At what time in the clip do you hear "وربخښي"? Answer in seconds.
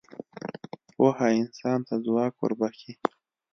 2.37-2.93